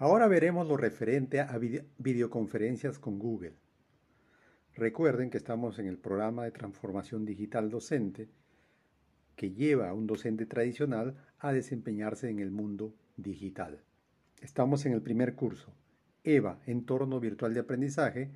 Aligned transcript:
Ahora 0.00 0.28
veremos 0.28 0.68
lo 0.68 0.76
referente 0.76 1.40
a 1.40 1.58
videoconferencias 1.98 3.00
con 3.00 3.18
Google. 3.18 3.56
Recuerden 4.76 5.28
que 5.28 5.38
estamos 5.38 5.80
en 5.80 5.88
el 5.88 5.98
programa 5.98 6.44
de 6.44 6.52
transformación 6.52 7.24
digital 7.24 7.68
docente 7.68 8.28
que 9.34 9.50
lleva 9.50 9.88
a 9.88 9.94
un 9.94 10.06
docente 10.06 10.46
tradicional 10.46 11.16
a 11.40 11.52
desempeñarse 11.52 12.30
en 12.30 12.38
el 12.38 12.52
mundo 12.52 12.94
digital. 13.16 13.80
Estamos 14.40 14.86
en 14.86 14.92
el 14.92 15.02
primer 15.02 15.34
curso, 15.34 15.72
EVA, 16.22 16.60
Entorno 16.66 17.18
Virtual 17.18 17.52
de 17.52 17.60
Aprendizaje, 17.60 18.30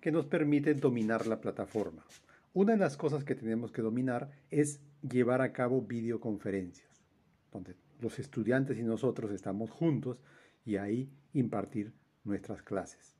que 0.00 0.12
nos 0.12 0.26
permite 0.26 0.74
dominar 0.74 1.26
la 1.26 1.40
plataforma. 1.40 2.06
Una 2.54 2.74
de 2.74 2.78
las 2.78 2.96
cosas 2.96 3.24
que 3.24 3.34
tenemos 3.34 3.72
que 3.72 3.82
dominar 3.82 4.30
es 4.52 4.80
llevar 5.02 5.42
a 5.42 5.52
cabo 5.52 5.82
videoconferencias, 5.82 7.02
donde 7.50 7.74
los 8.00 8.20
estudiantes 8.20 8.78
y 8.78 8.84
nosotros 8.84 9.32
estamos 9.32 9.68
juntos 9.70 10.22
y 10.68 10.76
ahí 10.76 11.10
impartir 11.32 11.94
nuestras 12.24 12.62
clases. 12.62 13.16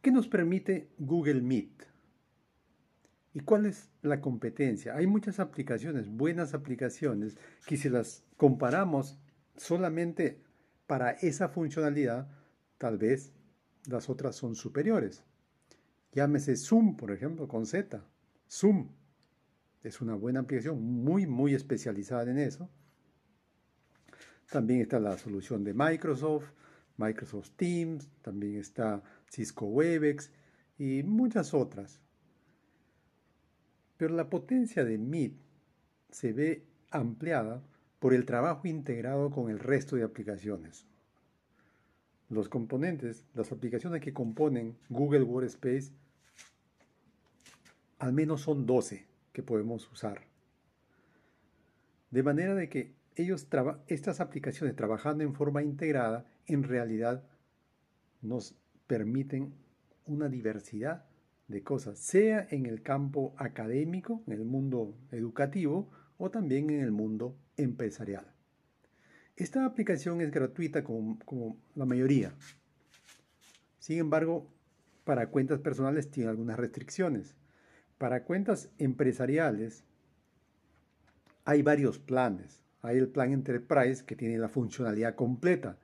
¿Qué 0.00 0.12
nos 0.12 0.28
permite 0.28 0.92
Google 0.98 1.42
Meet? 1.42 1.86
¿Y 3.34 3.40
cuál 3.40 3.66
es 3.66 3.90
la 4.02 4.20
competencia? 4.20 4.94
Hay 4.94 5.06
muchas 5.06 5.40
aplicaciones, 5.40 6.08
buenas 6.08 6.54
aplicaciones, 6.54 7.36
que 7.66 7.76
si 7.76 7.88
las 7.88 8.24
comparamos 8.36 9.18
solamente 9.56 10.42
para 10.86 11.10
esa 11.10 11.48
funcionalidad, 11.48 12.28
tal 12.78 12.96
vez 12.96 13.32
las 13.86 14.08
otras 14.08 14.36
son 14.36 14.54
superiores. 14.54 15.24
Llámese 16.12 16.56
Zoom, 16.56 16.96
por 16.96 17.10
ejemplo, 17.10 17.48
con 17.48 17.66
Z. 17.66 18.04
Zoom 18.48 18.88
es 19.82 20.00
una 20.00 20.14
buena 20.14 20.40
aplicación, 20.40 20.80
muy, 20.82 21.26
muy 21.26 21.54
especializada 21.54 22.30
en 22.30 22.38
eso. 22.38 22.70
También 24.50 24.80
está 24.80 24.98
la 24.98 25.16
solución 25.16 25.62
de 25.62 25.72
Microsoft, 25.72 26.50
Microsoft 26.96 27.50
Teams, 27.56 28.08
también 28.20 28.56
está 28.56 29.02
Cisco 29.30 29.66
Webex 29.66 30.32
y 30.76 31.02
muchas 31.04 31.54
otras. 31.54 32.00
Pero 33.96 34.14
la 34.14 34.28
potencia 34.28 34.84
de 34.84 34.98
Meet 34.98 35.34
se 36.10 36.32
ve 36.32 36.64
ampliada 36.90 37.62
por 38.00 38.12
el 38.12 38.24
trabajo 38.24 38.66
integrado 38.66 39.30
con 39.30 39.50
el 39.50 39.60
resto 39.60 39.94
de 39.94 40.02
aplicaciones. 40.02 40.86
Los 42.28 42.48
componentes, 42.48 43.24
las 43.34 43.52
aplicaciones 43.52 44.00
que 44.00 44.12
componen 44.12 44.76
Google 44.88 45.22
Workspace, 45.22 45.92
al 47.98 48.12
menos 48.12 48.40
son 48.40 48.66
12 48.66 49.06
que 49.32 49.42
podemos 49.42 49.90
usar. 49.92 50.22
De 52.10 52.22
manera 52.22 52.54
de 52.54 52.68
que 52.68 52.99
ellos 53.16 53.48
estas 53.86 54.20
aplicaciones 54.20 54.76
trabajando 54.76 55.24
en 55.24 55.34
forma 55.34 55.62
integrada 55.62 56.26
en 56.46 56.62
realidad 56.62 57.24
nos 58.22 58.54
permiten 58.86 59.54
una 60.06 60.28
diversidad 60.28 61.04
de 61.48 61.62
cosas, 61.62 61.98
sea 61.98 62.46
en 62.50 62.66
el 62.66 62.82
campo 62.82 63.34
académico, 63.36 64.22
en 64.26 64.34
el 64.34 64.44
mundo 64.44 64.96
educativo 65.10 65.90
o 66.16 66.30
también 66.30 66.70
en 66.70 66.80
el 66.80 66.92
mundo 66.92 67.36
empresarial. 67.56 68.26
Esta 69.36 69.64
aplicación 69.64 70.20
es 70.20 70.30
gratuita 70.30 70.84
como, 70.84 71.18
como 71.24 71.56
la 71.74 71.86
mayoría. 71.86 72.34
Sin 73.78 73.98
embargo, 73.98 74.46
para 75.04 75.30
cuentas 75.30 75.60
personales 75.60 76.10
tiene 76.10 76.30
algunas 76.30 76.58
restricciones. 76.58 77.34
Para 77.98 78.24
cuentas 78.24 78.70
empresariales 78.78 79.84
hay 81.44 81.62
varios 81.62 81.98
planes. 81.98 82.60
Hay 82.82 82.96
el 82.96 83.08
plan 83.08 83.32
Enterprise 83.32 84.04
que 84.04 84.16
tiene 84.16 84.38
la 84.38 84.48
funcionalidad 84.48 85.14
completa 85.14 85.78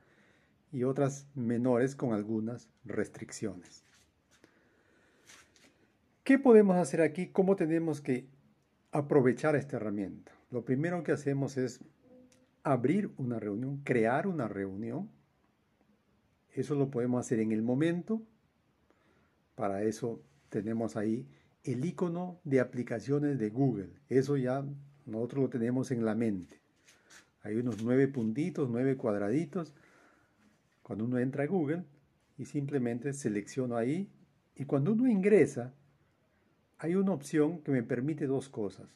y 0.73 0.85
otras 0.85 1.27
menores 1.35 1.95
con 1.95 2.13
algunas 2.13 2.69
restricciones. 2.85 3.85
¿Qué 6.25 6.39
podemos 6.39 6.77
hacer 6.77 7.03
aquí? 7.03 7.29
¿Cómo 7.29 7.55
tenemos 7.55 8.01
que 8.01 8.27
aprovechar 8.91 9.55
esta 9.55 9.77
herramienta? 9.77 10.33
Lo 10.51 10.65
primero 10.65 11.03
que 11.03 11.13
hacemos 11.13 11.57
es 11.57 11.81
abrir 12.63 13.13
una 13.17 13.39
reunión, 13.39 13.79
crear 13.85 14.27
una 14.27 14.49
reunión. 14.49 15.09
Eso 16.53 16.75
lo 16.75 16.91
podemos 16.91 17.25
hacer 17.25 17.39
en 17.39 17.53
el 17.53 17.63
momento. 17.63 18.23
Para 19.55 19.85
eso 19.85 20.21
tenemos 20.49 20.97
ahí 20.97 21.29
el 21.63 21.85
icono 21.85 22.41
de 22.43 22.61
aplicaciones 22.61 23.39
de 23.39 23.51
Google. 23.51 23.91
Eso 24.09 24.37
ya 24.37 24.65
nosotros 25.05 25.45
lo 25.45 25.49
tenemos 25.49 25.91
en 25.91 26.05
la 26.05 26.15
mente. 26.15 26.61
Hay 27.47 27.55
unos 27.59 27.81
nueve 27.81 28.09
puntitos, 28.09 28.69
nueve 28.69 28.97
cuadraditos. 28.97 29.73
Cuando 30.83 31.05
uno 31.05 31.21
entra 31.21 31.45
a 31.45 31.47
Google 31.47 31.85
y 32.37 32.45
simplemente 32.45 33.13
selecciono 33.13 33.77
ahí 33.77 34.11
y 34.57 34.65
cuando 34.65 34.93
uno 34.93 35.07
ingresa, 35.07 35.73
hay 36.79 36.97
una 36.97 37.13
opción 37.13 37.61
que 37.61 37.71
me 37.71 37.85
permite 37.85 38.27
dos 38.27 38.49
cosas. 38.49 38.89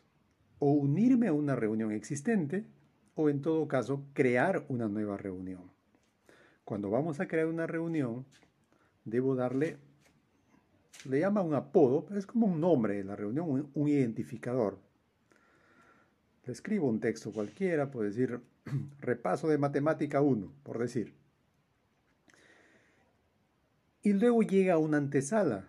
O 0.59 0.73
unirme 0.73 1.29
a 1.29 1.33
una 1.33 1.55
reunión 1.55 1.93
existente 1.93 2.67
o 3.15 3.31
en 3.31 3.41
todo 3.41 3.69
caso 3.69 4.05
crear 4.15 4.65
una 4.69 4.89
nueva 4.89 5.17
reunión. 5.17 5.71
Cuando 6.65 6.91
vamos 6.91 7.21
a 7.21 7.29
crear 7.29 7.47
una 7.47 7.69
reunión, 7.69 8.27
debo 9.05 9.37
darle, 9.37 9.77
le 11.09 11.21
llama 11.21 11.43
un 11.43 11.55
apodo, 11.55 12.09
es 12.17 12.27
como 12.27 12.49
un 12.49 12.61
nombre 12.61 12.95
de 12.95 13.05
la 13.05 13.15
reunión, 13.15 13.71
un 13.73 13.89
identificador 13.89 14.90
escribo 16.53 16.89
un 16.89 17.01
texto 17.01 17.33
cualquiera, 17.33 17.91
puedo 17.91 18.07
decir 18.07 18.41
repaso 19.01 19.49
de 19.49 19.59
matemática 19.59 20.21
1, 20.21 20.53
por 20.63 20.79
decir. 20.79 21.15
Y 24.03 24.13
luego 24.15 24.43
llega 24.43 24.79
una 24.79 24.97
antesala, 24.97 25.69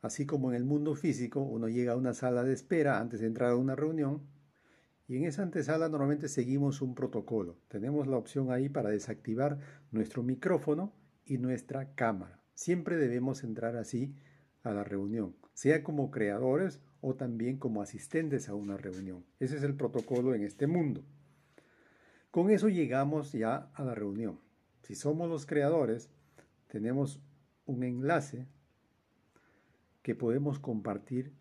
así 0.00 0.24
como 0.24 0.50
en 0.50 0.56
el 0.56 0.64
mundo 0.64 0.94
físico 0.94 1.40
uno 1.40 1.68
llega 1.68 1.92
a 1.92 1.96
una 1.96 2.14
sala 2.14 2.42
de 2.42 2.52
espera 2.52 3.00
antes 3.00 3.20
de 3.20 3.26
entrar 3.26 3.50
a 3.50 3.56
una 3.56 3.76
reunión, 3.76 4.22
y 5.08 5.16
en 5.16 5.24
esa 5.24 5.42
antesala 5.42 5.88
normalmente 5.88 6.28
seguimos 6.28 6.82
un 6.82 6.94
protocolo. 6.94 7.58
Tenemos 7.68 8.06
la 8.06 8.16
opción 8.16 8.50
ahí 8.50 8.68
para 8.68 8.90
desactivar 8.90 9.58
nuestro 9.92 10.22
micrófono 10.22 10.92
y 11.24 11.38
nuestra 11.38 11.94
cámara. 11.94 12.40
Siempre 12.54 12.96
debemos 12.96 13.44
entrar 13.44 13.76
así 13.76 14.14
a 14.62 14.72
la 14.72 14.82
reunión, 14.82 15.36
sea 15.52 15.84
como 15.84 16.10
creadores 16.10 16.80
o 17.00 17.14
también 17.14 17.58
como 17.58 17.82
asistentes 17.82 18.48
a 18.48 18.54
una 18.54 18.76
reunión. 18.76 19.24
Ese 19.40 19.56
es 19.56 19.62
el 19.62 19.74
protocolo 19.74 20.34
en 20.34 20.42
este 20.42 20.66
mundo. 20.66 21.04
Con 22.30 22.50
eso 22.50 22.68
llegamos 22.68 23.32
ya 23.32 23.70
a 23.74 23.84
la 23.84 23.94
reunión. 23.94 24.38
Si 24.82 24.94
somos 24.94 25.28
los 25.28 25.46
creadores, 25.46 26.10
tenemos 26.68 27.20
un 27.64 27.82
enlace 27.82 28.46
que 30.02 30.14
podemos 30.14 30.58
compartir 30.58 31.32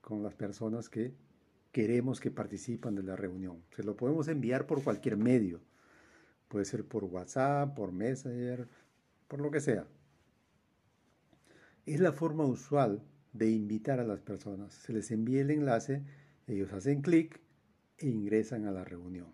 con 0.00 0.22
las 0.22 0.34
personas 0.34 0.88
que 0.88 1.14
queremos 1.72 2.20
que 2.20 2.30
participan 2.30 2.94
de 2.94 3.02
la 3.02 3.16
reunión. 3.16 3.62
Se 3.74 3.82
lo 3.82 3.96
podemos 3.96 4.28
enviar 4.28 4.66
por 4.66 4.82
cualquier 4.82 5.16
medio. 5.16 5.60
Puede 6.48 6.64
ser 6.64 6.86
por 6.86 7.04
WhatsApp, 7.04 7.74
por 7.74 7.92
Messenger, 7.92 8.68
por 9.28 9.40
lo 9.40 9.50
que 9.50 9.60
sea. 9.60 9.86
Es 11.84 12.00
la 12.00 12.12
forma 12.12 12.46
usual 12.46 13.02
de 13.36 13.50
invitar 13.50 14.00
a 14.00 14.04
las 14.04 14.20
personas. 14.20 14.72
Se 14.74 14.92
les 14.92 15.10
envía 15.10 15.40
el 15.40 15.50
enlace, 15.50 16.02
ellos 16.46 16.72
hacen 16.72 17.02
clic 17.02 17.40
e 17.98 18.08
ingresan 18.08 18.66
a 18.66 18.72
la 18.72 18.84
reunión. 18.84 19.28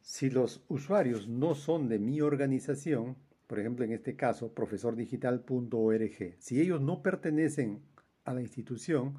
Si 0.00 0.30
los 0.30 0.64
usuarios 0.68 1.28
no 1.28 1.54
son 1.54 1.88
de 1.88 1.98
mi 1.98 2.20
organización, 2.20 3.16
por 3.46 3.58
ejemplo 3.58 3.84
en 3.84 3.92
este 3.92 4.16
caso 4.16 4.52
profesordigital.org, 4.52 6.36
si 6.38 6.60
ellos 6.60 6.80
no 6.80 7.02
pertenecen 7.02 7.80
a 8.24 8.34
la 8.34 8.42
institución, 8.42 9.16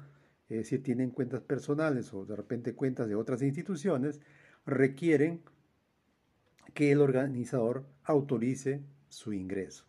es 0.48 0.58
decir, 0.58 0.82
tienen 0.82 1.10
cuentas 1.10 1.42
personales 1.42 2.14
o 2.14 2.24
de 2.24 2.36
repente 2.36 2.74
cuentas 2.74 3.08
de 3.08 3.16
otras 3.16 3.42
instituciones, 3.42 4.20
requieren 4.64 5.42
que 6.72 6.92
el 6.92 7.00
organizador 7.00 7.84
autorice 8.04 8.82
su 9.08 9.32
ingreso 9.32 9.86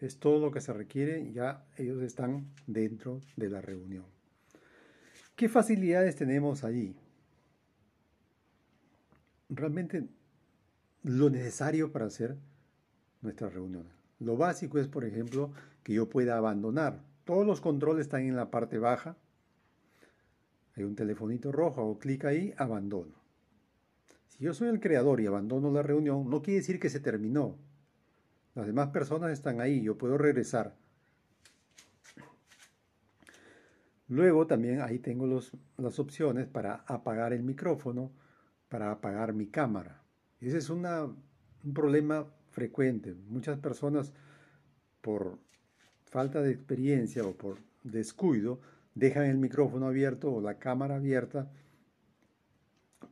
es 0.00 0.18
todo 0.18 0.40
lo 0.40 0.50
que 0.52 0.60
se 0.60 0.72
requiere, 0.72 1.32
ya 1.32 1.64
ellos 1.76 2.02
están 2.02 2.46
dentro 2.66 3.20
de 3.36 3.48
la 3.48 3.60
reunión. 3.60 4.04
¿Qué 5.34 5.48
facilidades 5.48 6.16
tenemos 6.16 6.64
allí? 6.64 6.96
Realmente 9.48 10.08
lo 11.02 11.30
necesario 11.30 11.90
para 11.90 12.06
hacer 12.06 12.36
nuestra 13.22 13.48
reunión. 13.48 13.84
Lo 14.20 14.36
básico 14.36 14.78
es, 14.78 14.88
por 14.88 15.04
ejemplo, 15.04 15.52
que 15.82 15.94
yo 15.94 16.08
pueda 16.08 16.36
abandonar. 16.36 17.02
Todos 17.24 17.46
los 17.46 17.60
controles 17.60 18.06
están 18.06 18.22
en 18.22 18.36
la 18.36 18.50
parte 18.50 18.78
baja. 18.78 19.16
Hay 20.76 20.84
un 20.84 20.96
telefonito 20.96 21.52
rojo, 21.52 21.80
hago 21.80 21.98
clic 21.98 22.24
ahí, 22.24 22.52
abandono. 22.56 23.14
Si 24.28 24.44
yo 24.44 24.54
soy 24.54 24.68
el 24.68 24.80
creador 24.80 25.20
y 25.20 25.26
abandono 25.26 25.72
la 25.72 25.82
reunión, 25.82 26.28
no 26.30 26.42
quiere 26.42 26.60
decir 26.60 26.78
que 26.78 26.90
se 26.90 27.00
terminó. 27.00 27.56
Las 28.58 28.66
demás 28.66 28.88
personas 28.88 29.30
están 29.30 29.60
ahí, 29.60 29.82
yo 29.82 29.96
puedo 29.96 30.18
regresar. 30.18 30.74
Luego 34.08 34.48
también 34.48 34.80
ahí 34.80 34.98
tengo 34.98 35.28
las 35.76 35.98
opciones 36.00 36.48
para 36.48 36.82
apagar 36.88 37.32
el 37.32 37.44
micrófono, 37.44 38.10
para 38.68 38.90
apagar 38.90 39.32
mi 39.32 39.46
cámara. 39.46 40.02
Esa 40.40 40.58
es 40.58 40.70
una 40.70 41.04
un 41.04 41.72
problema 41.72 42.26
frecuente. 42.50 43.14
Muchas 43.28 43.60
personas 43.60 44.12
por 45.02 45.38
falta 46.06 46.42
de 46.42 46.50
experiencia 46.50 47.24
o 47.24 47.34
por 47.34 47.58
descuido 47.84 48.58
dejan 48.96 49.26
el 49.26 49.38
micrófono 49.38 49.86
abierto 49.86 50.32
o 50.32 50.40
la 50.40 50.58
cámara 50.58 50.96
abierta. 50.96 51.48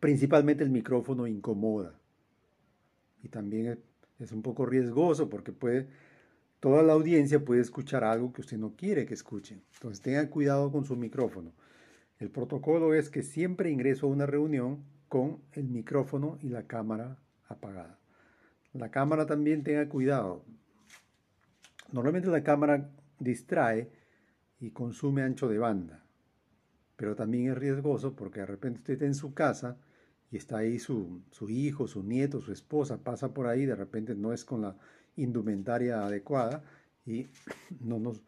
Principalmente 0.01 0.65
el 0.65 0.71
micrófono 0.71 1.29
incomoda 1.29 2.01
y 3.23 3.29
también 3.29 3.79
es 4.19 4.33
un 4.33 4.43
poco 4.43 4.67
riesgoso 4.67 5.29
porque 5.29 5.53
puede 5.53 5.89
toda 6.61 6.83
la 6.83 6.95
audiencia 6.95 7.45
puede 7.45 7.61
escuchar 7.61 8.05
algo 8.05 8.33
que 8.33 8.41
usted 8.41 8.59
no 8.59 8.75
quiere 8.75 9.07
que 9.07 9.15
escuchen. 9.15 9.63
Entonces 9.75 10.01
tenga 10.01 10.29
cuidado 10.31 10.73
con 10.73 10.85
su 10.85 10.97
micrófono. 10.97 11.53
El 12.19 12.31
protocolo 12.31 12.95
es 12.95 13.11
que 13.11 13.23
siempre 13.23 13.71
ingreso 13.71 14.07
a 14.07 14.11
una 14.11 14.27
reunión 14.27 14.85
con 15.09 15.43
el 15.53 15.69
micrófono 15.69 16.39
y 16.41 16.49
la 16.49 16.67
cámara 16.67 17.19
apagada. 17.49 17.99
La 18.73 18.91
cámara 18.91 19.27
también 19.27 19.63
tenga 19.63 19.89
cuidado. 19.89 20.45
Normalmente 21.93 22.29
la 22.29 22.43
cámara 22.43 22.91
distrae 23.19 23.91
y 24.59 24.71
consume 24.71 25.23
ancho 25.23 25.49
de 25.49 25.59
banda, 25.59 26.05
pero 26.97 27.15
también 27.15 27.51
es 27.51 27.59
riesgoso 27.59 28.17
porque 28.17 28.41
de 28.41 28.47
repente 28.47 28.81
usted 28.81 28.95
está 28.95 29.07
en 29.07 29.15
su 29.15 29.35
casa 29.35 29.79
y 30.31 30.37
está 30.37 30.59
ahí 30.59 30.79
su, 30.79 31.23
su 31.31 31.49
hijo, 31.49 31.87
su 31.87 32.03
nieto, 32.03 32.41
su 32.41 32.53
esposa, 32.53 32.99
pasa 32.99 33.33
por 33.33 33.47
ahí, 33.47 33.65
de 33.65 33.77
repente 33.77 34.15
no 34.15 34.33
es 34.33 34.45
con 34.45 34.63
la 34.63 34.77
indumentaria 35.17 36.05
adecuada 36.05 36.63
y 37.05 37.29
no 37.81 37.99
nos 37.99 38.23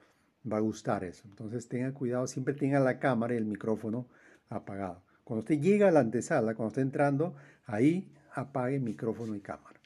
va 0.51 0.59
a 0.59 0.61
gustar 0.61 1.05
eso. 1.05 1.27
Entonces 1.29 1.69
tenga 1.69 1.93
cuidado, 1.93 2.27
siempre 2.27 2.55
tenga 2.55 2.81
la 2.81 2.99
cámara 2.99 3.35
y 3.35 3.39
el 3.39 3.45
micrófono 3.45 4.07
apagado. 4.49 5.03
Cuando 5.25 5.41
usted 5.41 5.61
llega 5.61 5.89
a 5.89 5.91
la 5.91 6.01
antesala, 6.01 6.55
cuando 6.55 6.69
está 6.69 6.81
entrando, 6.81 7.35
ahí 7.67 8.11
apague 8.33 8.81
micrófono 8.81 9.35
y 9.35 9.41
cámara. 9.41 9.79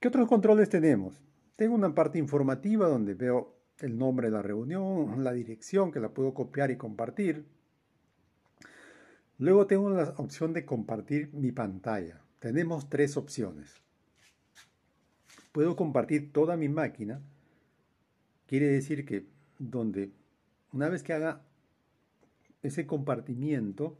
¿Qué 0.00 0.08
otros 0.08 0.28
controles 0.28 0.68
tenemos? 0.68 1.20
Tengo 1.56 1.74
una 1.74 1.94
parte 1.94 2.18
informativa 2.18 2.88
donde 2.88 3.14
veo 3.14 3.54
el 3.78 3.98
nombre 3.98 4.28
de 4.28 4.32
la 4.32 4.42
reunión, 4.42 5.22
la 5.22 5.32
dirección 5.32 5.92
que 5.92 6.00
la 6.00 6.08
puedo 6.08 6.32
copiar 6.32 6.70
y 6.70 6.76
compartir. 6.76 7.46
Luego 9.42 9.66
tengo 9.66 9.90
la 9.90 10.04
opción 10.18 10.52
de 10.52 10.64
compartir 10.64 11.32
mi 11.32 11.50
pantalla. 11.50 12.22
Tenemos 12.38 12.88
tres 12.88 13.16
opciones. 13.16 13.74
Puedo 15.50 15.74
compartir 15.74 16.32
toda 16.32 16.56
mi 16.56 16.68
máquina. 16.68 17.20
Quiere 18.46 18.68
decir 18.68 19.04
que 19.04 19.26
donde 19.58 20.12
una 20.70 20.88
vez 20.88 21.02
que 21.02 21.12
haga 21.12 21.42
ese 22.62 22.86
compartimiento, 22.86 23.98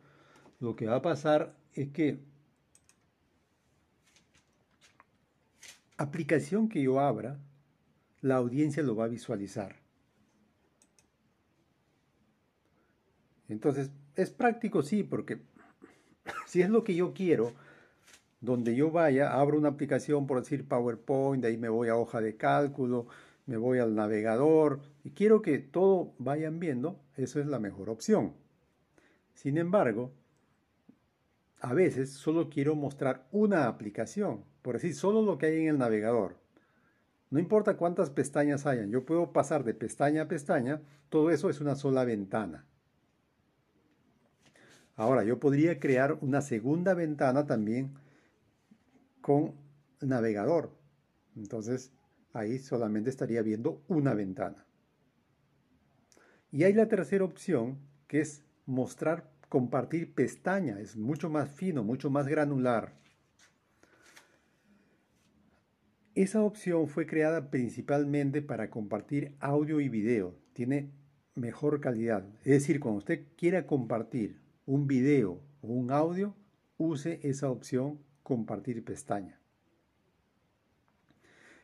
lo 0.60 0.76
que 0.76 0.86
va 0.86 0.94
a 0.94 1.02
pasar 1.02 1.56
es 1.72 1.88
que 1.88 2.20
aplicación 5.96 6.68
que 6.68 6.82
yo 6.84 7.00
abra, 7.00 7.40
la 8.20 8.36
audiencia 8.36 8.84
lo 8.84 8.94
va 8.94 9.06
a 9.06 9.08
visualizar. 9.08 9.74
Entonces, 13.48 13.90
es 14.16 14.30
práctico, 14.30 14.82
sí, 14.82 15.02
porque 15.02 15.38
si 16.46 16.62
es 16.62 16.70
lo 16.70 16.84
que 16.84 16.94
yo 16.94 17.12
quiero, 17.14 17.52
donde 18.40 18.74
yo 18.74 18.90
vaya, 18.90 19.32
abro 19.32 19.58
una 19.58 19.68
aplicación, 19.68 20.26
por 20.26 20.40
decir 20.40 20.66
PowerPoint, 20.66 21.42
de 21.42 21.48
ahí 21.48 21.56
me 21.56 21.68
voy 21.68 21.88
a 21.88 21.96
hoja 21.96 22.20
de 22.20 22.36
cálculo, 22.36 23.06
me 23.46 23.56
voy 23.56 23.78
al 23.78 23.94
navegador 23.94 24.80
y 25.04 25.10
quiero 25.10 25.42
que 25.42 25.58
todo 25.58 26.14
vayan 26.18 26.58
viendo, 26.58 27.00
eso 27.16 27.40
es 27.40 27.46
la 27.46 27.58
mejor 27.58 27.90
opción. 27.90 28.34
Sin 29.34 29.58
embargo, 29.58 30.12
a 31.60 31.74
veces 31.74 32.12
solo 32.12 32.50
quiero 32.50 32.74
mostrar 32.74 33.26
una 33.30 33.68
aplicación, 33.68 34.44
por 34.62 34.74
decir, 34.74 34.94
solo 34.94 35.22
lo 35.22 35.38
que 35.38 35.46
hay 35.46 35.62
en 35.62 35.68
el 35.68 35.78
navegador. 35.78 36.36
No 37.30 37.38
importa 37.38 37.76
cuántas 37.76 38.10
pestañas 38.10 38.66
hayan, 38.66 38.90
yo 38.90 39.06
puedo 39.06 39.32
pasar 39.32 39.64
de 39.64 39.72
pestaña 39.72 40.22
a 40.22 40.28
pestaña, 40.28 40.82
todo 41.08 41.30
eso 41.30 41.48
es 41.48 41.60
una 41.60 41.76
sola 41.76 42.04
ventana. 42.04 42.66
Ahora, 45.02 45.24
yo 45.24 45.40
podría 45.40 45.80
crear 45.80 46.16
una 46.20 46.42
segunda 46.42 46.94
ventana 46.94 47.44
también 47.44 47.94
con 49.20 49.56
navegador. 50.00 50.78
Entonces, 51.34 51.90
ahí 52.32 52.60
solamente 52.60 53.10
estaría 53.10 53.42
viendo 53.42 53.82
una 53.88 54.14
ventana. 54.14 54.64
Y 56.52 56.62
hay 56.62 56.74
la 56.74 56.86
tercera 56.86 57.24
opción, 57.24 57.78
que 58.06 58.20
es 58.20 58.44
mostrar, 58.64 59.28
compartir 59.48 60.14
pestaña. 60.14 60.78
Es 60.78 60.96
mucho 60.96 61.28
más 61.28 61.50
fino, 61.50 61.82
mucho 61.82 62.08
más 62.08 62.28
granular. 62.28 62.92
Esa 66.14 66.42
opción 66.42 66.86
fue 66.86 67.08
creada 67.08 67.50
principalmente 67.50 68.40
para 68.40 68.70
compartir 68.70 69.34
audio 69.40 69.80
y 69.80 69.88
video. 69.88 70.36
Tiene 70.52 70.92
mejor 71.34 71.80
calidad. 71.80 72.24
Es 72.44 72.52
decir, 72.52 72.78
cuando 72.78 72.98
usted 72.98 73.26
quiera 73.36 73.66
compartir 73.66 74.40
un 74.66 74.86
video 74.86 75.40
o 75.60 75.68
un 75.68 75.90
audio, 75.90 76.34
use 76.78 77.20
esa 77.22 77.50
opción 77.50 77.98
compartir 78.22 78.84
pestaña. 78.84 79.40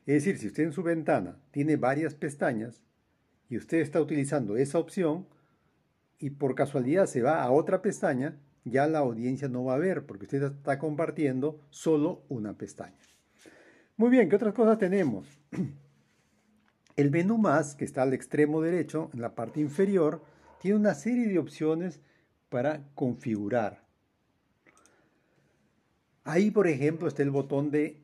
Es 0.06 0.24
decir, 0.24 0.38
si 0.38 0.46
usted 0.46 0.64
en 0.64 0.72
su 0.72 0.82
ventana 0.82 1.38
tiene 1.50 1.76
varias 1.76 2.14
pestañas 2.14 2.82
y 3.48 3.56
usted 3.56 3.78
está 3.78 4.00
utilizando 4.00 4.56
esa 4.56 4.78
opción 4.78 5.26
y 6.18 6.30
por 6.30 6.54
casualidad 6.54 7.06
se 7.06 7.22
va 7.22 7.42
a 7.42 7.50
otra 7.50 7.82
pestaña, 7.82 8.38
ya 8.64 8.86
la 8.86 8.98
audiencia 8.98 9.48
no 9.48 9.64
va 9.64 9.74
a 9.74 9.78
ver 9.78 10.06
porque 10.06 10.24
usted 10.24 10.42
está 10.42 10.78
compartiendo 10.78 11.60
solo 11.70 12.24
una 12.28 12.56
pestaña. 12.56 12.98
Muy 13.96 14.10
bien, 14.10 14.28
¿qué 14.28 14.36
otras 14.36 14.54
cosas 14.54 14.78
tenemos? 14.78 15.26
El 16.96 17.10
menú 17.10 17.38
más, 17.38 17.74
que 17.76 17.84
está 17.84 18.02
al 18.02 18.12
extremo 18.12 18.60
derecho, 18.60 19.10
en 19.12 19.20
la 19.20 19.34
parte 19.34 19.60
inferior, 19.60 20.24
tiene 20.60 20.78
una 20.78 20.94
serie 20.94 21.28
de 21.28 21.38
opciones 21.38 22.00
para 22.48 22.82
configurar. 22.94 23.82
Ahí, 26.24 26.50
por 26.50 26.66
ejemplo, 26.66 27.08
está 27.08 27.22
el 27.22 27.30
botón 27.30 27.70
de 27.70 28.00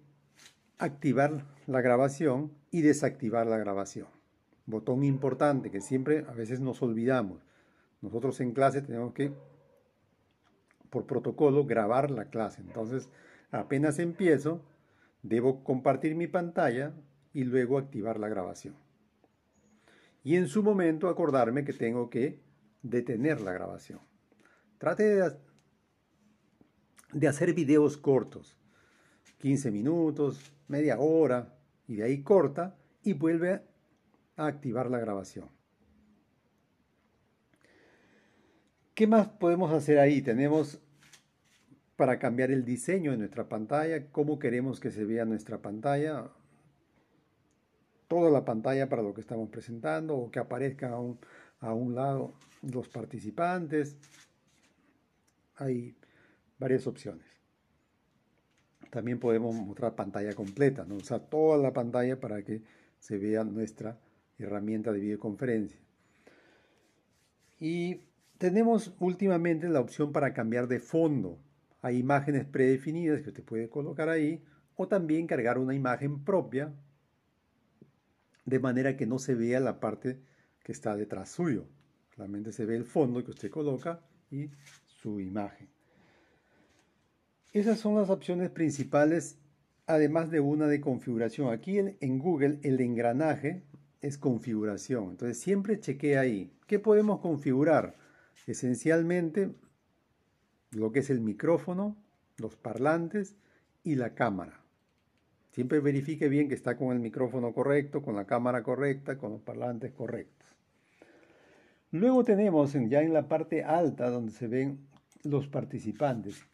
activar 0.78 1.44
la 1.66 1.80
grabación 1.80 2.52
y 2.70 2.82
desactivar 2.82 3.46
la 3.46 3.58
grabación. 3.58 4.06
Botón 4.66 5.04
importante 5.04 5.70
que 5.70 5.80
siempre 5.80 6.24
a 6.28 6.32
veces 6.32 6.60
nos 6.60 6.82
olvidamos. 6.82 7.44
Nosotros 8.00 8.40
en 8.40 8.52
clase 8.52 8.82
tenemos 8.82 9.12
que, 9.12 9.32
por 10.90 11.06
protocolo, 11.06 11.64
grabar 11.64 12.10
la 12.10 12.26
clase. 12.26 12.62
Entonces, 12.62 13.08
apenas 13.50 13.98
empiezo, 13.98 14.62
debo 15.22 15.62
compartir 15.62 16.14
mi 16.14 16.26
pantalla 16.26 16.92
y 17.32 17.44
luego 17.44 17.78
activar 17.78 18.18
la 18.18 18.28
grabación. 18.28 18.74
Y 20.22 20.36
en 20.36 20.48
su 20.48 20.62
momento 20.62 21.08
acordarme 21.08 21.64
que 21.64 21.74
tengo 21.74 22.08
que 22.08 22.40
detener 22.82 23.42
la 23.42 23.52
grabación. 23.52 24.00
Trate 24.84 25.32
de, 27.14 27.26
hacer 27.26 27.54
videos 27.54 27.96
cortos, 27.96 28.54
15 29.38 29.70
minutos, 29.70 30.52
media 30.68 30.98
hora, 30.98 31.56
y 31.88 31.96
de 31.96 32.02
ahí 32.02 32.22
corta 32.22 32.76
y 33.02 33.14
vuelve 33.14 33.62
a 34.36 34.46
activar 34.46 34.90
la 34.90 34.98
grabación. 34.98 35.48
¿Qué 38.94 39.06
más 39.06 39.26
podemos 39.26 39.72
hacer 39.72 39.98
ahí? 39.98 40.20
Tenemos 40.20 40.78
para 41.96 42.18
cambiar 42.18 42.50
el 42.50 42.66
diseño 42.66 43.12
de 43.12 43.16
nuestra 43.16 43.48
pantalla, 43.48 44.08
cómo 44.12 44.38
queremos 44.38 44.80
que 44.80 44.90
se 44.90 45.06
vea 45.06 45.24
nuestra 45.24 45.62
pantalla, 45.62 46.28
toda 48.06 48.30
la 48.30 48.44
pantalla 48.44 48.86
para 48.90 49.00
lo 49.00 49.14
que 49.14 49.22
estamos 49.22 49.48
presentando 49.48 50.14
o 50.14 50.30
que 50.30 50.40
aparezca 50.40 50.90
a 50.90 51.00
un, 51.00 51.18
a 51.60 51.72
un 51.72 51.94
lado 51.94 52.34
los 52.60 52.90
participantes. 52.90 53.96
Hay 55.56 55.96
varias 56.58 56.86
opciones. 56.86 57.26
También 58.90 59.18
podemos 59.18 59.54
mostrar 59.54 59.96
pantalla 59.96 60.34
completa, 60.34 60.86
usar 60.90 61.28
toda 61.28 61.58
la 61.58 61.72
pantalla 61.72 62.20
para 62.20 62.42
que 62.42 62.62
se 63.00 63.18
vea 63.18 63.44
nuestra 63.44 63.98
herramienta 64.38 64.92
de 64.92 65.00
videoconferencia. 65.00 65.78
Y 67.58 68.02
tenemos 68.38 68.94
últimamente 69.00 69.68
la 69.68 69.80
opción 69.80 70.12
para 70.12 70.32
cambiar 70.32 70.68
de 70.68 70.80
fondo. 70.80 71.38
Hay 71.82 71.98
imágenes 71.98 72.44
predefinidas 72.44 73.22
que 73.22 73.30
usted 73.30 73.44
puede 73.44 73.68
colocar 73.68 74.08
ahí 74.08 74.42
o 74.76 74.88
también 74.88 75.26
cargar 75.26 75.58
una 75.58 75.74
imagen 75.74 76.24
propia 76.24 76.72
de 78.44 78.58
manera 78.58 78.96
que 78.96 79.06
no 79.06 79.18
se 79.18 79.34
vea 79.34 79.60
la 79.60 79.80
parte 79.80 80.20
que 80.62 80.72
está 80.72 80.96
detrás 80.96 81.30
suyo. 81.30 81.66
Solamente 82.14 82.52
se 82.52 82.64
ve 82.64 82.76
el 82.76 82.84
fondo 82.84 83.24
que 83.24 83.30
usted 83.30 83.50
coloca 83.50 84.00
y 84.30 84.50
imagen. 85.20 85.68
Esas 87.52 87.78
son 87.78 87.94
las 87.94 88.10
opciones 88.10 88.50
principales, 88.50 89.38
además 89.86 90.30
de 90.30 90.40
una 90.40 90.66
de 90.66 90.80
configuración. 90.80 91.52
Aquí 91.52 91.78
en, 91.78 92.18
Google 92.18 92.58
el 92.64 92.80
engranaje 92.80 93.62
es 94.00 94.18
configuración. 94.18 95.10
Entonces 95.10 95.38
siempre 95.38 95.78
chequee 95.78 96.18
ahí. 96.18 96.52
¿Qué 96.66 96.80
podemos 96.80 97.20
configurar? 97.20 97.94
Esencialmente 98.48 99.54
lo 100.72 100.90
que 100.90 100.98
es 100.98 101.10
el 101.10 101.20
micrófono, 101.20 101.96
los 102.38 102.56
parlantes 102.56 103.36
y 103.84 103.94
la 103.94 104.14
cámara. 104.14 104.60
Siempre 105.52 105.78
verifique 105.78 106.28
bien 106.28 106.48
que 106.48 106.56
está 106.56 106.76
con 106.76 106.92
el 106.92 106.98
micrófono 106.98 107.52
correcto, 107.52 108.02
con 108.02 108.16
la 108.16 108.24
cámara 108.24 108.64
correcta, 108.64 109.16
con 109.16 109.30
los 109.30 109.40
parlantes 109.40 109.92
correctos. 109.92 110.48
Luego 111.92 112.24
tenemos 112.24 112.72
ya 112.72 113.02
en 113.02 113.12
la 113.12 113.28
parte 113.28 113.62
alta 113.62 114.10
donde 114.10 114.32
se 114.32 114.48
ven 114.48 114.80
los 115.24 115.48
participantes, 115.48 116.46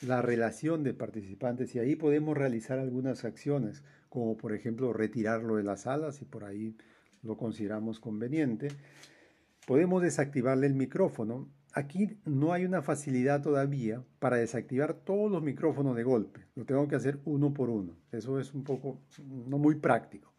la 0.00 0.22
relación 0.22 0.82
de 0.82 0.94
participantes 0.94 1.74
y 1.74 1.78
ahí 1.78 1.96
podemos 1.96 2.36
realizar 2.36 2.78
algunas 2.78 3.24
acciones, 3.24 3.84
como 4.08 4.36
por 4.36 4.54
ejemplo 4.54 4.92
retirarlo 4.92 5.56
de 5.56 5.62
la 5.62 5.76
sala 5.76 6.12
si 6.12 6.24
por 6.24 6.44
ahí 6.44 6.76
lo 7.22 7.36
consideramos 7.36 8.00
conveniente. 8.00 8.68
Podemos 9.66 10.02
desactivarle 10.02 10.66
el 10.66 10.74
micrófono. 10.74 11.48
Aquí 11.72 12.18
no 12.24 12.52
hay 12.52 12.64
una 12.64 12.82
facilidad 12.82 13.42
todavía 13.42 14.04
para 14.18 14.36
desactivar 14.36 14.94
todos 14.94 15.30
los 15.30 15.42
micrófonos 15.42 15.96
de 15.96 16.04
golpe. 16.04 16.46
Lo 16.54 16.64
tengo 16.64 16.86
que 16.86 16.96
hacer 16.96 17.18
uno 17.24 17.52
por 17.52 17.70
uno. 17.70 17.96
Eso 18.12 18.38
es 18.38 18.52
un 18.54 18.62
poco 18.62 19.00
no 19.24 19.58
muy 19.58 19.76
práctico. 19.76 20.32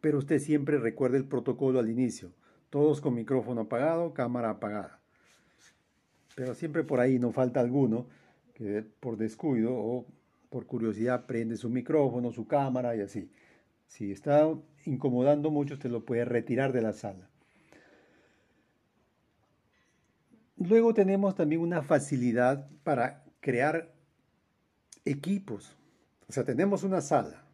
Pero 0.00 0.18
usted 0.18 0.38
siempre 0.38 0.78
recuerde 0.78 1.18
el 1.18 1.26
protocolo 1.26 1.80
al 1.80 1.90
inicio 1.90 2.32
todos 2.74 3.00
con 3.00 3.14
micrófono 3.14 3.60
apagado, 3.60 4.14
cámara 4.14 4.50
apagada. 4.50 5.03
Pero 6.34 6.54
siempre 6.54 6.84
por 6.84 7.00
ahí 7.00 7.18
no 7.18 7.32
falta 7.32 7.60
alguno 7.60 8.06
que 8.54 8.82
por 9.00 9.16
descuido 9.16 9.72
o 9.74 10.06
por 10.50 10.66
curiosidad 10.66 11.26
prende 11.26 11.56
su 11.56 11.68
micrófono, 11.68 12.32
su 12.32 12.46
cámara 12.46 12.94
y 12.96 13.00
así. 13.00 13.30
Si 13.88 14.12
está 14.12 14.48
incomodando 14.86 15.50
mucho, 15.50 15.74
usted 15.74 15.90
lo 15.90 16.04
puede 16.04 16.24
retirar 16.24 16.72
de 16.72 16.82
la 16.82 16.92
sala. 16.92 17.28
Luego 20.56 20.94
tenemos 20.94 21.34
también 21.34 21.60
una 21.60 21.82
facilidad 21.82 22.68
para 22.84 23.24
crear 23.40 23.92
equipos. 25.04 25.76
O 26.28 26.32
sea, 26.32 26.44
tenemos 26.44 26.84
una 26.84 27.00
sala. 27.00 27.44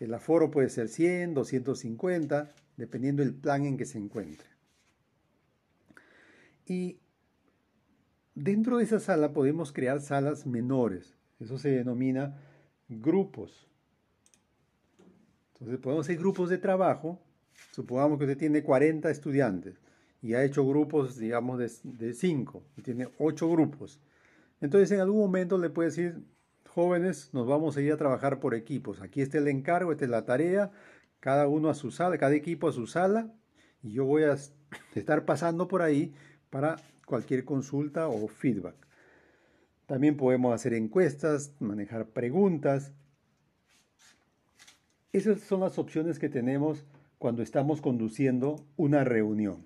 El 0.00 0.14
aforo 0.14 0.50
puede 0.50 0.70
ser 0.70 0.88
100, 0.88 1.34
250, 1.34 2.52
dependiendo 2.76 3.22
del 3.22 3.34
plan 3.34 3.64
en 3.66 3.76
que 3.76 3.84
se 3.84 3.98
encuentre. 3.98 4.48
Y 6.66 6.98
dentro 8.38 8.78
de 8.78 8.84
esa 8.84 9.00
sala 9.00 9.32
podemos 9.32 9.72
crear 9.72 10.00
salas 10.00 10.46
menores. 10.46 11.16
Eso 11.40 11.58
se 11.58 11.70
denomina 11.70 12.36
grupos. 12.88 13.68
Entonces 15.54 15.78
podemos 15.78 16.06
hacer 16.06 16.18
grupos 16.18 16.48
de 16.48 16.58
trabajo. 16.58 17.20
Supongamos 17.72 18.18
que 18.18 18.24
usted 18.24 18.38
tiene 18.38 18.62
40 18.62 19.10
estudiantes 19.10 19.80
y 20.22 20.34
ha 20.34 20.44
hecho 20.44 20.66
grupos, 20.66 21.18
digamos, 21.18 21.58
de 21.82 22.14
5 22.14 22.64
y 22.76 22.82
tiene 22.82 23.08
8 23.18 23.50
grupos. 23.50 24.00
Entonces 24.60 24.90
en 24.92 25.00
algún 25.00 25.20
momento 25.20 25.58
le 25.58 25.70
puede 25.70 25.90
decir, 25.90 26.24
jóvenes, 26.66 27.30
nos 27.32 27.46
vamos 27.46 27.76
a 27.76 27.80
ir 27.80 27.92
a 27.92 27.96
trabajar 27.96 28.40
por 28.40 28.54
equipos. 28.54 29.00
Aquí 29.00 29.20
está 29.20 29.38
el 29.38 29.48
encargo, 29.48 29.92
esta 29.92 30.04
es 30.04 30.10
la 30.10 30.24
tarea, 30.24 30.70
cada 31.20 31.48
uno 31.48 31.70
a 31.70 31.74
su 31.74 31.90
sala, 31.90 32.18
cada 32.18 32.34
equipo 32.34 32.68
a 32.68 32.72
su 32.72 32.86
sala, 32.86 33.32
y 33.82 33.92
yo 33.92 34.04
voy 34.04 34.24
a 34.24 34.36
estar 34.94 35.24
pasando 35.24 35.68
por 35.68 35.82
ahí 35.82 36.14
para 36.50 36.76
cualquier 37.08 37.44
consulta 37.44 38.06
o 38.08 38.28
feedback. 38.28 38.76
También 39.86 40.16
podemos 40.16 40.54
hacer 40.54 40.74
encuestas, 40.74 41.52
manejar 41.58 42.10
preguntas. 42.10 42.92
Esas 45.12 45.40
son 45.40 45.60
las 45.60 45.78
opciones 45.78 46.18
que 46.18 46.28
tenemos 46.28 46.84
cuando 47.18 47.42
estamos 47.42 47.80
conduciendo 47.80 48.64
una 48.76 49.02
reunión. 49.02 49.64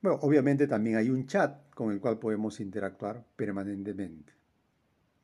Bueno, 0.00 0.18
obviamente 0.22 0.66
también 0.66 0.96
hay 0.96 1.10
un 1.10 1.26
chat 1.26 1.60
con 1.74 1.92
el 1.92 2.00
cual 2.00 2.18
podemos 2.18 2.60
interactuar 2.60 3.24
permanentemente. 3.36 4.32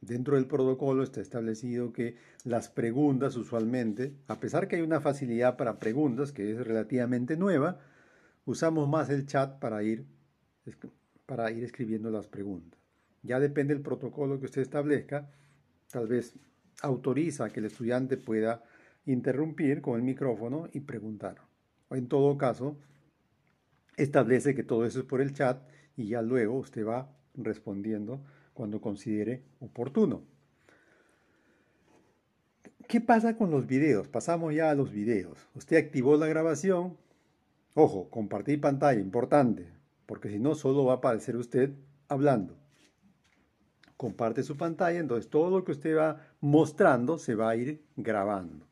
Dentro 0.00 0.36
del 0.36 0.46
protocolo 0.46 1.02
está 1.02 1.22
establecido 1.22 1.92
que 1.92 2.16
las 2.44 2.68
preguntas 2.68 3.36
usualmente, 3.36 4.12
a 4.28 4.38
pesar 4.38 4.68
que 4.68 4.76
hay 4.76 4.82
una 4.82 5.00
facilidad 5.00 5.56
para 5.56 5.78
preguntas 5.78 6.32
que 6.32 6.50
es 6.50 6.66
relativamente 6.66 7.38
nueva, 7.38 7.80
usamos 8.44 8.86
más 8.86 9.08
el 9.08 9.26
chat 9.26 9.58
para 9.58 9.82
ir, 9.82 10.04
para 11.26 11.50
ir 11.50 11.64
escribiendo 11.64 12.11
las 12.11 12.26
preguntas. 12.26 12.80
Ya 13.23 13.40
depende 13.40 13.75
del 13.75 13.83
protocolo 13.83 14.38
que 14.38 14.47
usted 14.47 14.62
establezca, 14.62 15.30
tal 15.90 16.06
vez 16.06 16.35
autoriza 16.83 17.50
que 17.50 17.61
el 17.61 17.66
estudiante 17.66 18.16
pueda 18.16 18.62
interrumpir 19.06 19.80
con 19.80 19.97
el 19.97 20.02
micrófono 20.02 20.68
y 20.73 20.80
preguntar. 20.80 21.37
O 21.88 21.97
en 21.97 22.09
todo 22.09 22.37
caso, 22.37 22.76
establece 23.97 24.54
que 24.54 24.62
todo 24.62 24.85
eso 24.85 25.00
es 25.00 25.04
por 25.04 25.21
el 25.21 25.33
chat 25.33 25.62
y 25.97 26.09
ya 26.09 26.23
luego 26.23 26.59
usted 26.59 26.85
va 26.85 27.16
respondiendo 27.35 28.25
cuando 28.52 28.80
considere 28.80 29.42
oportuno. 29.61 30.23
¿Qué 32.88 33.00
pasa 33.00 33.37
con 33.37 33.50
los 33.50 33.66
videos? 33.66 34.09
Pasamos 34.09 34.54
ya 34.54 34.71
a 34.71 34.75
los 34.75 34.92
videos. 34.92 35.49
Usted 35.54 35.78
activó 35.78 36.16
la 36.16 36.26
grabación, 36.26 36.97
Ojo, 37.76 38.09
compartir 38.09 38.61
pantalla, 38.61 39.00
importante, 39.00 39.66
porque 40.06 40.28
si 40.28 40.38
no 40.38 40.54
solo 40.54 40.84
va 40.84 40.94
a 40.94 40.96
aparecer 40.96 41.37
usted 41.37 41.75
hablando. 42.08 42.56
Comparte 43.96 44.42
su 44.42 44.56
pantalla, 44.56 44.99
entonces 44.99 45.30
todo 45.30 45.58
lo 45.58 45.64
que 45.64 45.73
usted 45.73 45.96
va 45.96 46.20
mostrando 46.40 47.18
se 47.18 47.34
va 47.34 47.50
a 47.50 47.56
ir 47.56 47.84
grabando. 47.96 48.66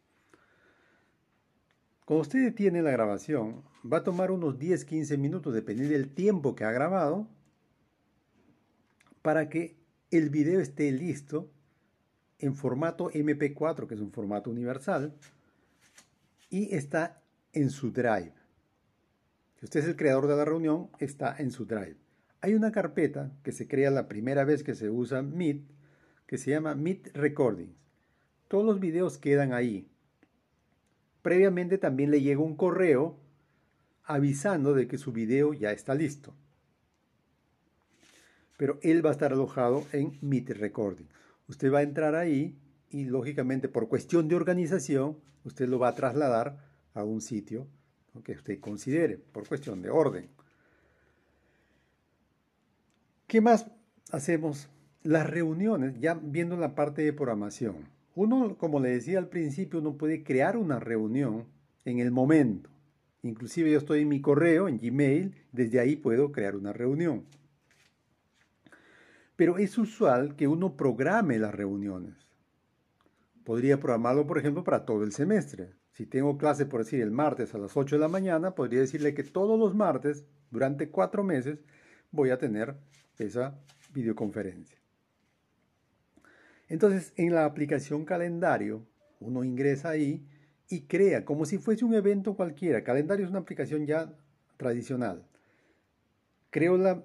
Cuando 2.04 2.22
usted 2.22 2.42
detiene 2.42 2.82
la 2.82 2.90
grabación, 2.90 3.62
va 3.90 3.98
a 3.98 4.04
tomar 4.04 4.30
unos 4.30 4.58
10-15 4.58 5.16
minutos, 5.18 5.54
dependiendo 5.54 5.94
del 5.94 6.12
tiempo 6.12 6.54
que 6.54 6.64
ha 6.64 6.72
grabado, 6.72 7.28
para 9.22 9.48
que 9.48 9.76
el 10.10 10.28
video 10.28 10.60
esté 10.60 10.90
listo 10.90 11.50
en 12.38 12.54
formato 12.56 13.10
MP4, 13.10 13.86
que 13.86 13.94
es 13.94 14.00
un 14.00 14.10
formato 14.10 14.50
universal, 14.50 15.14
y 16.50 16.74
está 16.74 17.22
en 17.52 17.70
su 17.70 17.92
drive. 17.92 18.34
Si 19.62 19.66
usted 19.66 19.78
es 19.78 19.87
el 19.87 19.97
creador 19.97 20.26
de 20.26 20.35
la 20.35 20.45
reunión, 20.45 20.90
está 20.99 21.37
en 21.38 21.52
su 21.52 21.66
Drive. 21.66 21.95
Hay 22.40 22.54
una 22.54 22.73
carpeta 22.73 23.31
que 23.45 23.52
se 23.52 23.69
crea 23.69 23.92
la 23.92 24.09
primera 24.09 24.42
vez 24.42 24.64
que 24.64 24.75
se 24.75 24.90
usa 24.90 25.23
Meet, 25.23 25.62
que 26.26 26.37
se 26.37 26.50
llama 26.50 26.75
Meet 26.75 27.16
Recordings. 27.16 27.76
Todos 28.49 28.64
los 28.64 28.81
videos 28.81 29.19
quedan 29.19 29.52
ahí. 29.52 29.88
Previamente 31.23 31.78
también 31.78 32.11
le 32.11 32.21
llega 32.21 32.40
un 32.40 32.57
correo 32.57 33.21
avisando 34.02 34.75
de 34.75 34.88
que 34.88 34.99
su 34.99 35.12
video 35.12 35.54
ya 35.54 35.71
está 35.71 35.95
listo. 35.95 36.35
Pero 38.57 38.81
él 38.83 39.07
va 39.07 39.11
a 39.11 39.12
estar 39.12 39.33
alojado 39.33 39.87
en 39.92 40.19
Meet 40.23 40.59
Recording. 40.59 41.07
Usted 41.47 41.73
va 41.73 41.78
a 41.78 41.83
entrar 41.83 42.16
ahí 42.16 42.59
y 42.90 43.04
lógicamente 43.04 43.69
por 43.69 43.88
cuestión 43.88 44.26
de 44.26 44.35
organización, 44.35 45.19
usted 45.45 45.69
lo 45.69 45.78
va 45.78 45.87
a 45.87 45.95
trasladar 45.95 46.59
a 46.95 47.04
un 47.04 47.21
sitio 47.21 47.69
que 48.21 48.33
usted 48.33 48.61
considere, 48.61 49.16
por 49.16 49.49
cuestión 49.49 49.81
de 49.81 49.90
orden. 49.90 50.28
¿Qué 53.26 53.40
más 53.40 53.66
hacemos? 54.11 54.69
Las 55.02 55.28
reuniones, 55.28 55.99
ya 55.99 56.14
viendo 56.14 56.57
la 56.57 56.75
parte 56.75 57.02
de 57.02 57.12
programación. 57.12 57.88
Uno, 58.14 58.57
como 58.59 58.78
le 58.78 58.90
decía 58.90 59.19
al 59.19 59.28
principio, 59.28 59.81
uno 59.81 59.97
puede 59.97 60.23
crear 60.23 60.57
una 60.57 60.78
reunión 60.78 61.47
en 61.85 61.99
el 61.99 62.11
momento. 62.11 62.69
Inclusive 63.23 63.71
yo 63.71 63.78
estoy 63.78 64.02
en 64.02 64.09
mi 64.09 64.21
correo, 64.21 64.69
en 64.69 64.78
Gmail, 64.78 65.35
desde 65.52 65.81
ahí 65.81 65.97
puedo 65.97 66.31
crear 66.31 66.57
una 66.57 66.73
reunión. 66.73 67.25
Pero 69.37 69.59
es 69.59 69.78
usual 69.78 70.37
que 70.37 70.47
uno 70.47 70.76
programe 70.76 71.38
las 71.38 71.54
reuniones. 71.54 72.14
Podría 73.45 73.81
programarlo, 73.81 74.26
por 74.26 74.38
ejemplo, 74.38 74.62
para 74.62 74.85
todo 74.85 75.04
el 75.04 75.12
semestre. 75.12 75.71
Si 75.92 76.06
tengo 76.06 76.38
clase, 76.38 76.66
por 76.66 76.84
decir, 76.84 77.00
el 77.02 77.11
martes 77.11 77.54
a 77.54 77.58
las 77.58 77.76
8 77.76 77.96
de 77.96 78.00
la 78.00 78.08
mañana, 78.08 78.54
podría 78.54 78.80
decirle 78.80 79.14
que 79.14 79.25
todos 79.25 79.58
los 79.58 79.75
martes, 79.75 80.25
durante 80.50 80.88
cuatro 80.88 81.22
meses, 81.22 81.58
voy 82.11 82.30
a 82.30 82.38
tener 82.38 82.75
esa 83.18 83.58
videoconferencia. 83.92 84.78
Entonces, 86.68 87.12
en 87.16 87.34
la 87.34 87.44
aplicación 87.44 88.06
calendario, 88.06 88.87
uno 89.20 89.44
ingresa 89.44 89.90
ahí 89.90 90.26
y 90.70 90.82
crea 90.82 91.25
como 91.25 91.44
si 91.44 91.58
fuese 91.58 91.84
un 91.84 91.94
evento 91.94 92.34
cualquiera. 92.34 92.82
Calendario 92.82 93.26
es 93.26 93.30
una 93.30 93.40
aplicación 93.40 93.87
ya 93.87 94.11
tradicional. 94.56 95.26
Creo 96.49 96.78
la 96.78 97.04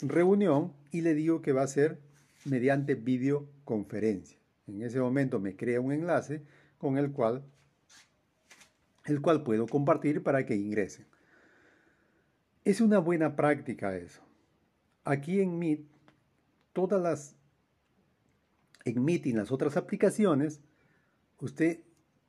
reunión 0.00 0.72
y 0.92 1.00
le 1.00 1.14
digo 1.14 1.42
que 1.42 1.52
va 1.52 1.62
a 1.62 1.66
ser 1.66 1.98
mediante 2.44 2.94
videoconferencia. 2.94 4.38
En 4.68 4.82
ese 4.82 5.00
momento 5.00 5.40
me 5.40 5.56
crea 5.56 5.80
un 5.80 5.92
enlace 5.92 6.42
con 6.78 6.96
el 6.96 7.10
cual 7.10 7.44
el 9.10 9.20
cual 9.20 9.42
puedo 9.42 9.66
compartir 9.66 10.22
para 10.22 10.46
que 10.46 10.56
ingresen. 10.56 11.06
Es 12.64 12.80
una 12.80 12.98
buena 12.98 13.36
práctica 13.36 13.96
eso. 13.96 14.22
Aquí 15.04 15.40
en 15.40 15.58
Meet, 15.58 15.86
todas 16.72 17.00
las, 17.00 17.36
en 18.84 19.02
Meet 19.04 19.26
y 19.26 19.30
en 19.30 19.38
las 19.38 19.50
otras 19.50 19.76
aplicaciones, 19.76 20.60
usted, 21.38 21.80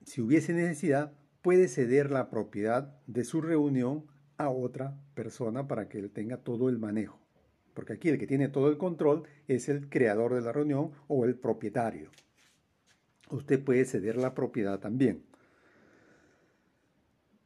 si 0.06 0.22
hubiese 0.22 0.54
necesidad, 0.54 1.14
puede 1.42 1.68
ceder 1.68 2.12
la 2.12 2.30
propiedad 2.30 2.98
de 3.08 3.24
su 3.24 3.42
reunión 3.42 4.06
a 4.38 4.50
otra 4.50 4.98
persona 5.14 5.68
para 5.68 5.90
que 5.90 6.00
él 6.00 6.12
tenga 6.12 6.38
todo 6.38 6.70
el 6.70 6.80
manejo. 6.80 7.20
Porque 7.74 7.94
aquí 7.94 8.10
el 8.10 8.18
que 8.18 8.28
tiene 8.28 8.50
todo 8.50 8.70
el 8.70 8.78
control 8.78 9.24
es 9.48 9.70
el 9.70 9.90
creador 9.90 10.34
de 10.34 10.42
la 10.42 10.52
reunión 10.52 10.92
o 11.08 11.26
el 11.26 11.36
propietario. 11.36 12.10
usted 13.30 13.64
puede 13.64 13.86
ceder 13.86 14.18
la 14.18 14.34
propiedad 14.34 14.80
también. 14.80 15.24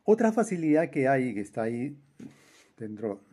Otra 0.08 0.32
facilidad 0.32 0.92
que 0.92 1.08
hay, 1.08 1.34
que 1.34 1.42
está 1.42 1.64
ahí 1.64 1.98
dentro 2.78 3.24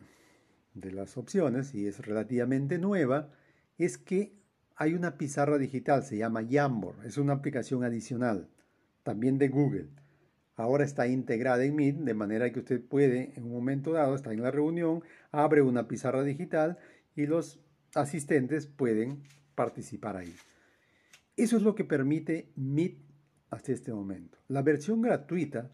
de 0.73 0.91
las 0.91 1.17
opciones 1.17 1.75
y 1.75 1.85
es 1.85 2.03
relativamente 2.03 2.79
nueva, 2.79 3.29
es 3.77 3.99
que 3.99 4.33
hay 4.75 4.95
una 4.95 5.19
pizarra 5.19 5.59
digital, 5.59 6.03
se 6.03 6.17
llama 6.17 6.41
Jamboard, 6.49 7.05
es 7.05 7.19
una 7.19 7.33
aplicación 7.33 7.83
adicional, 7.83 8.49
también 9.03 9.37
de 9.37 9.49
Google. 9.49 9.89
Ahora 10.55 10.83
está 10.83 11.05
integrada 11.05 11.63
en 11.63 11.75
Meet, 11.75 11.97
de 11.97 12.13
manera 12.15 12.51
que 12.51 12.61
usted 12.61 12.83
puede, 12.83 13.33
en 13.35 13.43
un 13.43 13.51
momento 13.51 13.91
dado, 13.91 14.15
está 14.15 14.33
en 14.33 14.41
la 14.41 14.49
reunión, 14.49 15.03
abre 15.31 15.61
una 15.61 15.87
pizarra 15.87 16.23
digital 16.23 16.79
y 17.15 17.27
los 17.27 17.59
asistentes 17.93 18.65
pueden 18.65 19.21
participar 19.53 20.17
ahí. 20.17 20.33
Eso 21.37 21.55
es 21.55 21.61
lo 21.61 21.75
que 21.75 21.83
permite 21.83 22.51
Meet 22.55 22.97
hasta 23.51 23.73
este 23.73 23.93
momento. 23.93 24.39
La 24.47 24.63
versión 24.63 25.03
gratuita 25.03 25.71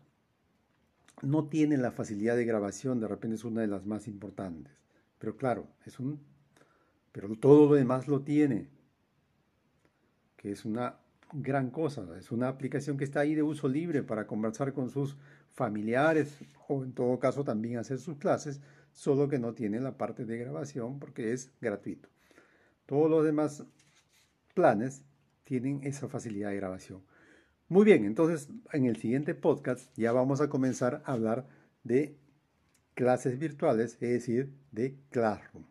no 1.22 1.48
tiene 1.48 1.78
la 1.78 1.92
facilidad 1.92 2.36
de 2.36 2.46
grabación, 2.46 3.00
de 3.00 3.08
repente 3.08 3.36
es 3.36 3.44
una 3.44 3.62
de 3.62 3.68
las 3.68 3.86
más 3.86 4.08
importantes. 4.08 4.74
Pero 5.18 5.36
claro, 5.36 5.68
es 5.86 6.00
un 6.00 6.20
pero 7.12 7.36
todo 7.36 7.70
lo 7.70 7.76
demás 7.76 8.08
lo 8.08 8.22
tiene, 8.22 8.68
que 10.38 10.52
es 10.52 10.64
una 10.66 10.98
gran 11.34 11.70
cosa, 11.70 12.06
es 12.18 12.32
una 12.32 12.48
aplicación 12.48 12.98
que 12.98 13.04
está 13.04 13.22
ahí 13.22 13.36
de 13.36 13.44
uso 13.44 13.68
libre 13.68 14.04
para 14.04 14.28
conversar 14.28 14.74
con 14.74 14.90
sus 14.90 15.18
familiares 15.52 16.38
o 16.68 16.84
en 16.84 16.94
todo 16.94 17.20
caso 17.20 17.44
también 17.44 17.78
hacer 17.78 18.00
sus 18.00 18.18
clases, 18.18 18.62
solo 18.92 19.28
que 19.28 19.40
no 19.40 19.54
tiene 19.54 19.80
la 19.80 19.98
parte 19.98 20.26
de 20.26 20.38
grabación 20.38 21.00
porque 21.00 21.34
es 21.34 21.52
gratuito. 21.62 22.10
Todos 22.86 23.10
los 23.10 23.26
demás 23.26 23.64
planes 24.54 25.04
tienen 25.44 25.82
esa 25.84 26.08
facilidad 26.08 26.50
de 26.50 26.56
grabación. 26.56 27.02
Muy 27.70 27.86
bien, 27.86 28.04
entonces 28.06 28.50
en 28.74 28.86
el 28.86 28.98
siguiente 28.98 29.36
podcast 29.36 29.96
ya 29.96 30.12
vamos 30.12 30.42
a 30.42 30.50
comenzar 30.50 31.04
a 31.06 31.14
hablar 31.14 31.48
de 31.84 32.18
clases 32.96 33.38
virtuales, 33.38 33.94
es 34.02 34.10
decir, 34.10 34.56
de 34.72 34.98
Classroom. 35.12 35.66